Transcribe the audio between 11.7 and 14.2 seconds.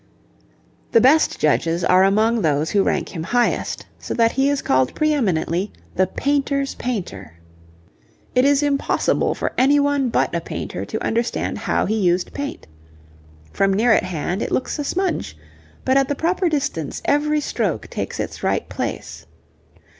he used paint. From near at